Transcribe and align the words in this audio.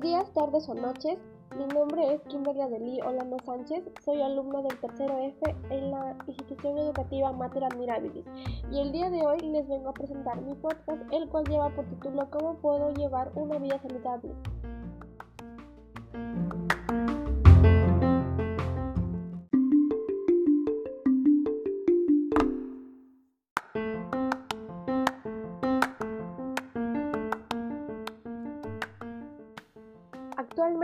Días, 0.00 0.32
tardes 0.32 0.66
o 0.66 0.74
noches. 0.74 1.18
Mi 1.58 1.66
nombre 1.66 2.14
es 2.14 2.22
Kimberly 2.22 2.62
Adelí 2.62 3.02
Olano 3.02 3.36
Sánchez. 3.44 3.84
Soy 4.02 4.22
alumna 4.22 4.62
del 4.62 4.80
tercero 4.80 5.18
F 5.18 5.54
en 5.68 5.90
la 5.90 6.16
institución 6.26 6.78
educativa 6.78 7.30
Mater 7.32 7.64
Admirabilis. 7.64 8.24
Y 8.72 8.80
el 8.80 8.92
día 8.92 9.10
de 9.10 9.20
hoy 9.26 9.40
les 9.40 9.68
vengo 9.68 9.90
a 9.90 9.92
presentar 9.92 10.40
mi 10.40 10.54
podcast, 10.54 11.02
el 11.12 11.28
cual 11.28 11.44
lleva 11.44 11.68
por 11.74 11.84
título 11.84 12.30
¿Cómo 12.30 12.54
puedo 12.62 12.94
llevar 12.94 13.30
una 13.34 13.58
vida 13.58 13.78
saludable? 13.82 14.32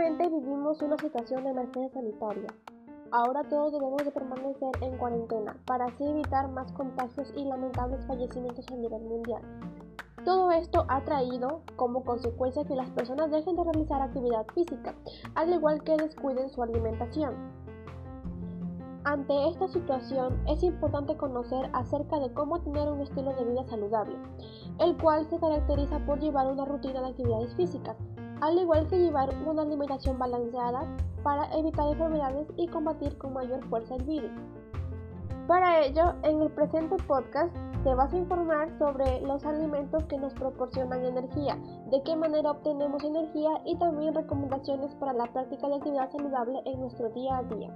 Actualmente 0.07 0.39
vivimos 0.39 0.81
una 0.81 0.97
situación 0.97 1.43
de 1.43 1.49
emergencia 1.49 1.89
sanitaria. 1.89 2.47
Ahora 3.11 3.43
todos 3.49 3.73
debemos 3.73 4.05
de 4.05 4.11
permanecer 4.11 4.71
en 4.79 4.97
cuarentena 4.97 5.57
para 5.65 5.87
así 5.87 6.07
evitar 6.07 6.49
más 6.49 6.71
contagios 6.71 7.33
y 7.35 7.43
lamentables 7.43 8.05
fallecimientos 8.05 8.65
a 8.71 8.75
nivel 8.77 9.01
mundial. 9.01 9.41
Todo 10.23 10.49
esto 10.51 10.85
ha 10.87 11.03
traído 11.03 11.59
como 11.75 12.05
consecuencia 12.05 12.63
que 12.63 12.77
las 12.77 12.89
personas 12.91 13.31
dejen 13.31 13.57
de 13.57 13.65
realizar 13.65 14.01
actividad 14.01 14.45
física, 14.55 14.95
al 15.35 15.51
igual 15.51 15.83
que 15.83 15.97
descuiden 15.97 16.49
su 16.51 16.63
alimentación. 16.63 17.35
Ante 19.03 19.49
esta 19.49 19.67
situación 19.67 20.41
es 20.47 20.63
importante 20.63 21.17
conocer 21.17 21.69
acerca 21.73 22.17
de 22.19 22.33
cómo 22.33 22.61
tener 22.61 22.87
un 22.87 23.01
estilo 23.01 23.33
de 23.33 23.43
vida 23.43 23.65
saludable, 23.65 24.15
el 24.79 24.95
cual 24.95 25.29
se 25.29 25.37
caracteriza 25.37 25.99
por 26.05 26.21
llevar 26.21 26.47
una 26.47 26.63
rutina 26.63 27.01
de 27.01 27.09
actividades 27.09 27.53
físicas, 27.55 27.97
al 28.41 28.57
igual 28.57 28.87
que 28.87 28.99
llevar 28.99 29.29
una 29.45 29.63
alimentación 29.63 30.17
balanceada 30.19 30.85
para 31.23 31.51
evitar 31.57 31.87
enfermedades 31.87 32.47
y 32.57 32.67
combatir 32.67 33.17
con 33.17 33.33
mayor 33.33 33.63
fuerza 33.69 33.95
el 33.95 34.03
virus. 34.03 34.31
Para 35.47 35.85
ello, 35.85 36.13
en 36.23 36.41
el 36.41 36.51
presente 36.51 36.97
podcast 37.07 37.55
te 37.83 37.95
vas 37.95 38.13
a 38.13 38.17
informar 38.17 38.69
sobre 38.77 39.21
los 39.21 39.45
alimentos 39.45 40.03
que 40.05 40.17
nos 40.17 40.33
proporcionan 40.33 41.05
energía, 41.05 41.57
de 41.89 42.03
qué 42.03 42.17
manera 42.17 42.51
obtenemos 42.51 43.03
energía 43.03 43.61
y 43.65 43.77
también 43.77 44.13
recomendaciones 44.13 44.93
para 44.95 45.13
la 45.13 45.31
práctica 45.31 45.69
de 45.69 45.75
actividad 45.75 46.11
saludable 46.11 46.61
en 46.65 46.81
nuestro 46.81 47.09
día 47.11 47.37
a 47.37 47.43
día. 47.43 47.73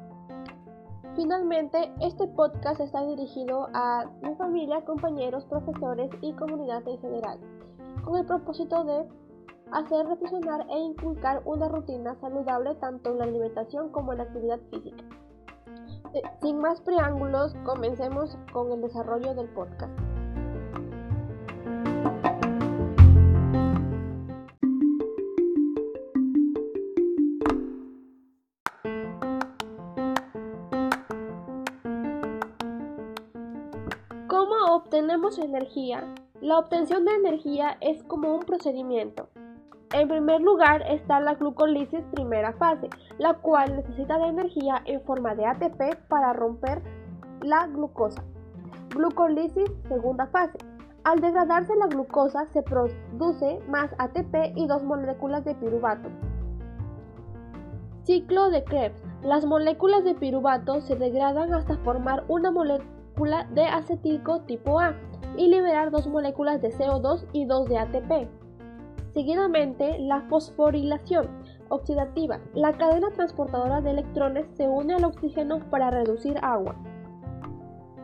Finalmente, 1.16 1.94
este 2.02 2.28
podcast 2.28 2.82
está 2.82 3.06
dirigido 3.06 3.70
a 3.74 4.06
mi 4.22 4.36
familia, 4.36 4.84
compañeros, 4.84 5.46
profesores 5.46 6.10
y 6.22 6.34
comunidad 6.34 6.86
en 6.88 7.00
general, 7.00 7.40
con 8.04 8.18
el 8.18 8.26
propósito 8.26 8.84
de 8.84 9.08
hacer 9.72 10.06
reflexionar 10.06 10.66
e 10.70 10.78
inculcar 10.78 11.42
una 11.46 11.68
rutina 11.70 12.16
saludable 12.16 12.76
tanto 12.76 13.12
en 13.12 13.18
la 13.20 13.24
alimentación 13.24 13.90
como 13.90 14.12
en 14.12 14.20
la 14.20 14.24
actividad 14.26 14.60
física. 14.70 15.04
Eh, 16.14 16.22
sin 16.42 16.60
más 16.60 16.82
preámbulos, 16.82 17.56
comencemos 17.64 18.38
con 18.52 18.72
el 18.72 18.82
desarrollo 18.82 19.34
del 19.34 19.48
podcast. 19.50 19.92
¿Cómo 34.28 34.76
obtenemos 34.76 35.40
energía? 35.40 36.14
La 36.42 36.58
obtención 36.58 37.06
de 37.06 37.16
energía 37.16 37.78
es 37.80 38.04
como 38.04 38.36
un 38.36 38.42
procedimiento 38.42 39.30
en 39.94 40.08
primer 40.08 40.42
lugar 40.42 40.84
está 40.88 41.20
la 41.20 41.36
glucólisis 41.36 42.02
primera 42.14 42.54
fase, 42.54 42.90
la 43.18 43.34
cual 43.34 43.76
necesita 43.76 44.18
de 44.18 44.28
energía 44.28 44.82
en 44.86 45.02
forma 45.02 45.36
de 45.36 45.46
ATP 45.46 46.08
para 46.08 46.34
romper 46.34 46.82
la 47.42 47.68
glucosa. 47.68 48.24
Glucólisis 48.90 49.70
segunda 49.88 50.28
fase. 50.28 50.58
Al 51.04 51.20
degradarse 51.20 51.76
la 51.76 51.88
glucosa 51.88 52.46
se 52.54 52.62
produce 52.62 53.60
más 53.68 53.90
ATP 53.98 54.56
y 54.56 54.68
dos 54.68 54.84
moléculas 54.84 55.44
de 55.44 55.56
piruvato. 55.56 56.10
Ciclo 58.04 58.50
de 58.50 58.64
Krebs. 58.64 59.02
Las 59.24 59.46
moléculas 59.46 60.04
de 60.04 60.16
piruvato 60.16 60.82
se 60.82 60.96
degradan 60.96 61.54
hasta 61.54 61.78
formar 61.78 62.24
una 62.28 62.52
molécula 62.52 63.48
de 63.54 63.66
acetilco 63.66 64.42
tipo 64.42 64.80
A 64.80 64.96
y 65.38 65.48
liberar 65.48 65.92
dos 65.92 66.08
moléculas 66.08 66.62
de 66.62 66.70
CO2 66.70 67.26
y 67.34 67.46
dos 67.46 67.68
de 67.68 67.78
ATP. 67.78 68.41
Seguidamente, 69.14 70.00
la 70.00 70.22
fosforilación 70.30 71.28
oxidativa. 71.70 72.40
La 72.54 72.78
cadena 72.78 73.12
transportadora 73.12 73.82
de 73.82 73.92
electrones 73.92 74.46
se 74.56 74.68
une 74.68 74.94
al 74.94 75.04
oxígeno 75.04 75.60
para 75.70 75.92
reducir 75.92 76.38
agua. 76.42 76.76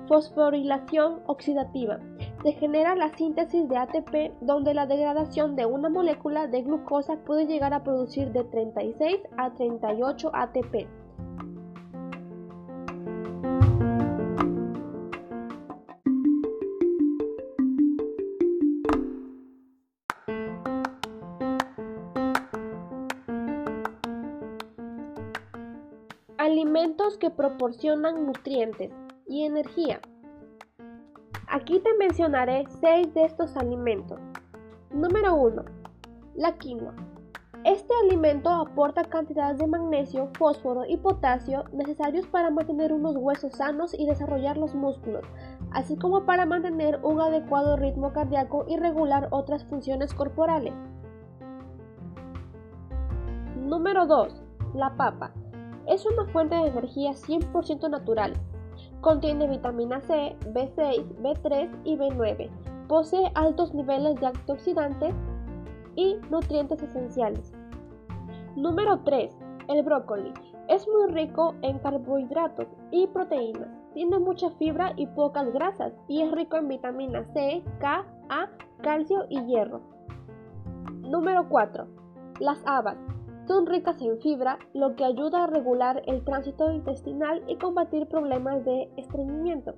Fosforilación 0.07 1.21
oxidativa. 1.27 1.99
Se 2.43 2.53
genera 2.53 2.95
la 2.95 3.09
síntesis 3.17 3.67
de 3.67 3.77
ATP 3.77 4.33
donde 4.41 4.73
la 4.73 4.85
degradación 4.85 5.55
de 5.55 5.65
una 5.65 5.89
molécula 5.89 6.47
de 6.47 6.61
glucosa 6.61 7.17
puede 7.25 7.45
llegar 7.45 7.73
a 7.73 7.83
producir 7.83 8.31
de 8.31 8.43
36 8.43 9.17
a 9.37 9.53
38 9.53 10.31
ATP. 10.33 10.87
Alimentos 26.47 27.17
que 27.17 27.29
proporcionan 27.29 28.25
nutrientes 28.25 28.89
y 29.27 29.43
energía. 29.43 29.99
Aquí 31.49 31.81
te 31.81 31.93
mencionaré 31.99 32.63
6 32.79 33.13
de 33.13 33.25
estos 33.25 33.57
alimentos. 33.57 34.17
Número 34.89 35.35
1. 35.35 35.65
La 36.35 36.55
quinoa. 36.55 36.95
Este 37.65 37.93
alimento 38.01 38.49
aporta 38.49 39.03
cantidades 39.03 39.57
de 39.57 39.67
magnesio, 39.67 40.29
fósforo 40.37 40.85
y 40.87 40.95
potasio 40.95 41.65
necesarios 41.73 42.25
para 42.27 42.49
mantener 42.49 42.93
unos 42.93 43.17
huesos 43.17 43.51
sanos 43.51 43.93
y 43.93 44.05
desarrollar 44.05 44.55
los 44.55 44.73
músculos, 44.73 45.25
así 45.73 45.97
como 45.97 46.25
para 46.25 46.45
mantener 46.45 47.01
un 47.03 47.19
adecuado 47.19 47.75
ritmo 47.75 48.13
cardíaco 48.13 48.63
y 48.69 48.77
regular 48.77 49.27
otras 49.31 49.65
funciones 49.65 50.13
corporales. 50.13 50.73
Número 53.57 54.05
2. 54.05 54.41
La 54.75 54.95
papa. 54.95 55.33
Es 55.87 56.05
una 56.05 56.25
fuente 56.25 56.55
de 56.55 56.67
energía 56.67 57.11
100% 57.11 57.89
natural. 57.89 58.33
Contiene 59.01 59.47
vitamina 59.47 60.01
C, 60.01 60.35
B6, 60.53 61.21
B3 61.21 61.69
y 61.85 61.97
B9. 61.97 62.49
Posee 62.87 63.31
altos 63.35 63.73
niveles 63.73 64.19
de 64.19 64.27
antioxidantes 64.27 65.15
y 65.95 66.17
nutrientes 66.29 66.81
esenciales. 66.83 67.53
Número 68.55 68.99
3. 69.03 69.37
El 69.69 69.83
brócoli. 69.83 70.33
Es 70.67 70.85
muy 70.87 71.11
rico 71.13 71.55
en 71.61 71.79
carbohidratos 71.79 72.67
y 72.91 73.07
proteínas. 73.07 73.69
Tiene 73.93 74.19
mucha 74.19 74.49
fibra 74.51 74.93
y 74.97 75.07
pocas 75.07 75.51
grasas 75.53 75.93
y 76.09 76.21
es 76.21 76.31
rico 76.31 76.57
en 76.57 76.67
vitamina 76.67 77.23
C, 77.23 77.63
K, 77.79 78.05
A, 78.29 78.49
calcio 78.81 79.25
y 79.29 79.41
hierro. 79.45 79.81
Número 81.01 81.47
4. 81.47 81.87
Las 82.39 82.61
habas. 82.65 82.97
Son 83.47 83.65
ricas 83.65 84.01
en 84.01 84.19
fibra, 84.19 84.59
lo 84.73 84.97
que 84.97 85.05
ayuda 85.05 85.45
a 85.45 85.47
regular 85.47 86.03
el 86.05 86.21
tránsito 86.25 86.69
intestinal 86.69 87.41
y 87.47 87.55
combatir 87.55 88.05
problemas 88.07 88.65
de 88.65 88.89
estreñimiento. 88.97 89.73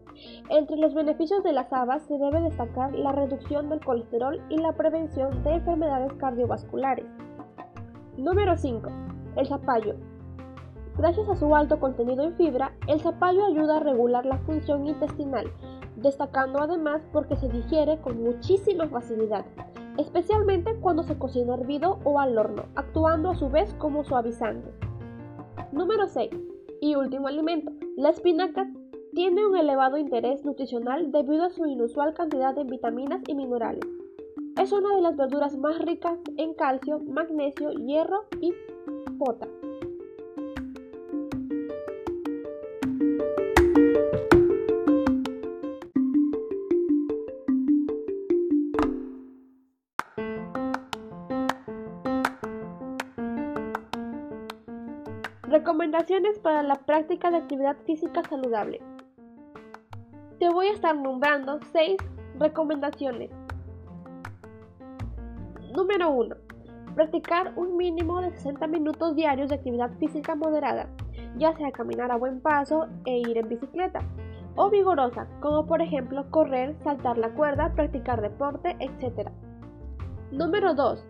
Entre 0.50 0.76
los 0.76 0.96
beneficios 0.96 1.44
de 1.44 1.54
las 1.54 1.72
habas 1.72 2.02
se 2.08 2.18
debe 2.18 2.42
destacar 2.42 2.96
la 2.96 3.12
reducción 3.12 3.70
del 3.70 3.80
colesterol 3.86 4.42
y 4.50 4.58
la 4.58 4.74
prevención 4.74 5.44
de 5.44 5.54
enfermedades 5.54 6.12
cardiovasculares. 6.14 7.06
Número 8.18 8.58
5. 8.58 8.90
El 9.36 9.46
zapallo. 9.46 9.94
Gracias 10.98 11.30
a 11.30 11.36
su 11.36 11.56
alto 11.56 11.80
contenido 11.80 12.24
en 12.24 12.36
fibra, 12.38 12.74
el 12.88 13.00
zapallo 13.02 13.46
ayuda 13.46 13.78
a 13.78 13.82
regular 13.82 14.26
la 14.26 14.40
función 14.40 14.88
intestinal, 14.88 15.46
destacando 15.96 16.60
además 16.60 17.04
porque 17.14 17.36
se 17.36 17.48
digiere 17.48 18.02
con 18.02 18.22
muchísima 18.24 18.88
facilidad 18.88 19.46
especialmente 20.00 20.76
cuando 20.76 21.04
se 21.04 21.18
cocina 21.18 21.56
hervido 21.56 22.00
o 22.04 22.20
al 22.20 22.38
horno, 22.38 22.64
actuando 22.76 23.30
a 23.30 23.36
su 23.36 23.50
vez 23.50 23.74
como 23.76 24.04
suavizante. 24.04 24.70
Número 25.72 26.08
6. 26.08 26.32
Y 26.82 26.96
último 26.96 27.28
alimento. 27.28 27.72
La 27.98 28.10
espinaca 28.10 28.72
tiene 29.14 29.46
un 29.46 29.58
elevado 29.58 29.98
interés 29.98 30.46
nutricional 30.46 31.12
debido 31.12 31.44
a 31.44 31.50
su 31.50 31.66
inusual 31.66 32.14
cantidad 32.14 32.56
de 32.56 32.64
vitaminas 32.64 33.22
y 33.28 33.36
minerales. 33.36 33.86
Es 34.58 34.72
una 34.72 34.96
de 34.96 35.02
las 35.02 35.18
verduras 35.18 35.58
más 35.58 35.80
ricas 35.80 36.18
en 36.38 36.54
calcio, 36.54 37.00
magnesio, 37.00 37.72
hierro 37.72 38.26
y 38.40 38.54
potasio. 39.18 39.59
Recomendaciones 55.50 56.38
para 56.38 56.62
la 56.62 56.76
práctica 56.76 57.32
de 57.32 57.38
actividad 57.38 57.76
física 57.88 58.22
saludable. 58.30 58.80
Te 60.38 60.48
voy 60.48 60.68
a 60.68 60.74
estar 60.74 60.96
nombrando 60.96 61.58
6 61.74 61.98
recomendaciones. 62.38 63.32
Número 65.76 66.12
1. 66.12 66.36
Practicar 66.94 67.54
un 67.56 67.78
mínimo 67.78 68.22
de 68.22 68.30
60 68.30 68.68
minutos 68.68 69.16
diarios 69.16 69.50
de 69.50 69.56
actividad 69.56 69.90
física 69.98 70.36
moderada, 70.36 70.88
ya 71.38 71.52
sea 71.58 71.72
caminar 71.72 72.12
a 72.12 72.18
buen 72.18 72.42
paso 72.42 72.86
e 73.06 73.18
ir 73.18 73.36
en 73.36 73.50
bicicleta, 73.50 74.02
o 74.56 74.70
vigorosa, 74.70 75.26
como 75.40 75.66
por 75.66 75.82
ejemplo 75.82 76.30
correr, 76.30 76.76
saltar 76.84 77.18
la 77.18 77.34
cuerda, 77.34 77.74
practicar 77.74 78.22
deporte, 78.22 78.78
etc. 78.80 79.32
Número 80.30 80.76
2. 80.76 81.09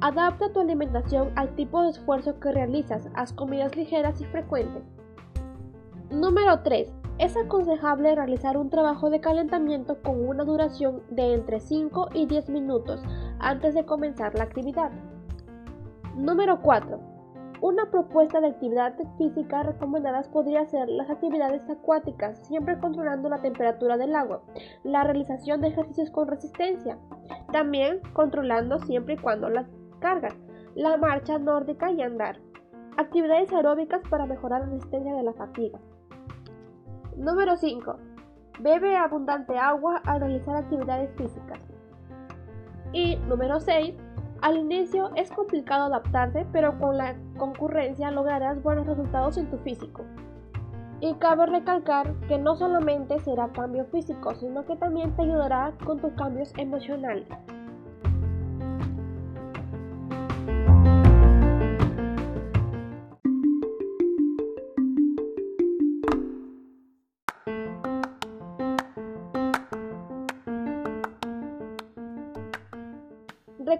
Adapta 0.00 0.52
tu 0.52 0.60
alimentación 0.60 1.30
al 1.36 1.54
tipo 1.54 1.82
de 1.82 1.90
esfuerzo 1.90 2.38
que 2.40 2.52
realizas. 2.52 3.08
Haz 3.14 3.32
comidas 3.32 3.76
ligeras 3.76 4.20
y 4.20 4.24
frecuentes. 4.24 4.82
Número 6.10 6.60
3. 6.62 6.92
Es 7.18 7.36
aconsejable 7.36 8.14
realizar 8.14 8.56
un 8.56 8.70
trabajo 8.70 9.08
de 9.08 9.20
calentamiento 9.20 10.02
con 10.02 10.28
una 10.28 10.44
duración 10.44 11.02
de 11.10 11.34
entre 11.34 11.60
5 11.60 12.08
y 12.12 12.26
10 12.26 12.50
minutos 12.50 13.02
antes 13.38 13.74
de 13.74 13.86
comenzar 13.86 14.34
la 14.34 14.44
actividad. 14.44 14.90
Número 16.16 16.60
4. 16.60 17.14
Una 17.60 17.90
propuesta 17.90 18.40
de 18.40 18.48
actividad 18.48 18.94
física 19.16 19.62
recomendadas 19.62 20.28
podría 20.28 20.66
ser 20.66 20.88
las 20.88 21.08
actividades 21.08 21.68
acuáticas, 21.70 22.46
siempre 22.46 22.78
controlando 22.78 23.28
la 23.28 23.40
temperatura 23.40 23.96
del 23.96 24.14
agua, 24.14 24.42
la 24.82 25.02
realización 25.02 25.60
de 25.60 25.68
ejercicios 25.68 26.10
con 26.10 26.28
resistencia, 26.28 26.98
también 27.52 28.00
controlando 28.12 28.80
siempre 28.80 29.14
y 29.14 29.16
cuando 29.18 29.48
las 29.48 29.66
cargas, 30.04 30.34
la 30.74 30.98
marcha 30.98 31.38
nórdica 31.38 31.90
y 31.90 32.02
andar. 32.02 32.38
Actividades 32.98 33.50
aeróbicas 33.54 34.02
para 34.10 34.26
mejorar 34.26 34.60
la 34.60 34.66
resistencia 34.66 35.14
de 35.14 35.22
la 35.22 35.32
fatiga. 35.32 35.78
Número 37.16 37.56
5. 37.56 37.96
Bebe 38.60 38.98
abundante 38.98 39.56
agua 39.56 40.02
al 40.04 40.20
realizar 40.20 40.56
actividades 40.56 41.10
físicas. 41.16 41.58
Y 42.92 43.16
número 43.28 43.60
6. 43.60 43.94
Al 44.42 44.58
inicio 44.58 45.10
es 45.16 45.30
complicado 45.30 45.84
adaptarse, 45.84 46.44
pero 46.52 46.78
con 46.78 46.98
la 46.98 47.16
concurrencia 47.38 48.10
lograrás 48.10 48.62
buenos 48.62 48.86
resultados 48.86 49.38
en 49.38 49.50
tu 49.50 49.56
físico. 49.60 50.04
Y 51.00 51.14
cabe 51.14 51.46
recalcar 51.46 52.12
que 52.28 52.36
no 52.36 52.56
solamente 52.56 53.18
será 53.20 53.48
cambio 53.48 53.86
físico, 53.86 54.34
sino 54.34 54.66
que 54.66 54.76
también 54.76 55.16
te 55.16 55.22
ayudará 55.22 55.72
con 55.86 55.98
tus 55.98 56.12
cambios 56.12 56.52
emocionales. 56.58 57.26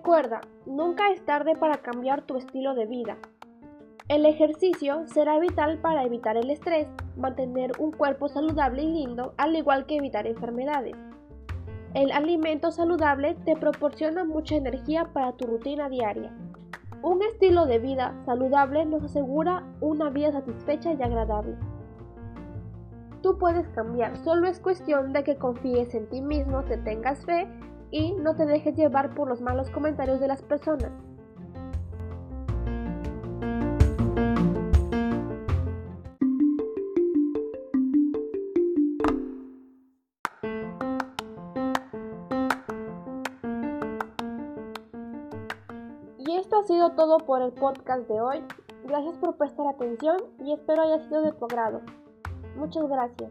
Recuerda, 0.04 0.42
nunca 0.66 1.10
es 1.12 1.24
tarde 1.24 1.56
para 1.56 1.78
cambiar 1.78 2.26
tu 2.26 2.36
estilo 2.36 2.74
de 2.74 2.84
vida. 2.84 3.16
El 4.08 4.26
ejercicio 4.26 5.06
será 5.06 5.38
vital 5.38 5.78
para 5.78 6.04
evitar 6.04 6.36
el 6.36 6.50
estrés, 6.50 6.86
mantener 7.16 7.72
un 7.78 7.90
cuerpo 7.90 8.28
saludable 8.28 8.82
y 8.82 8.92
lindo, 8.92 9.32
al 9.38 9.56
igual 9.56 9.86
que 9.86 9.96
evitar 9.96 10.26
enfermedades. 10.26 10.94
El 11.94 12.12
alimento 12.12 12.70
saludable 12.70 13.34
te 13.46 13.56
proporciona 13.56 14.24
mucha 14.24 14.56
energía 14.56 15.08
para 15.14 15.32
tu 15.32 15.46
rutina 15.46 15.88
diaria. 15.88 16.30
Un 17.02 17.22
estilo 17.22 17.64
de 17.64 17.78
vida 17.78 18.14
saludable 18.26 18.84
nos 18.84 19.04
asegura 19.04 19.64
una 19.80 20.10
vida 20.10 20.32
satisfecha 20.32 20.92
y 20.92 21.02
agradable. 21.02 21.56
Tú 23.22 23.38
puedes 23.38 23.66
cambiar, 23.70 24.18
solo 24.18 24.48
es 24.48 24.60
cuestión 24.60 25.14
de 25.14 25.24
que 25.24 25.36
confíes 25.36 25.94
en 25.94 26.06
ti 26.10 26.20
mismo, 26.20 26.62
te 26.64 26.76
tengas 26.76 27.24
fe 27.24 27.48
y 27.94 28.12
no 28.14 28.34
te 28.34 28.44
dejes 28.44 28.74
llevar 28.74 29.14
por 29.14 29.28
los 29.28 29.40
malos 29.40 29.70
comentarios 29.70 30.18
de 30.18 30.26
las 30.26 30.42
personas. 30.42 30.90
Y 46.18 46.36
esto 46.36 46.58
ha 46.58 46.64
sido 46.64 46.90
todo 46.96 47.18
por 47.18 47.42
el 47.42 47.52
podcast 47.52 48.08
de 48.08 48.20
hoy. 48.20 48.42
Gracias 48.88 49.16
por 49.18 49.36
prestar 49.36 49.68
atención 49.68 50.16
y 50.40 50.52
espero 50.52 50.82
haya 50.82 50.98
sido 51.06 51.22
de 51.22 51.30
tu 51.30 51.44
agrado. 51.44 51.80
Muchas 52.56 52.88
gracias. 52.88 53.30